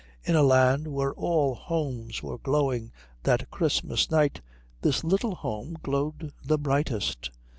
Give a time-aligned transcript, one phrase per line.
[0.23, 4.41] In a land where all homes were glowing that Christmas night
[4.81, 7.29] this little home glowed the brightest.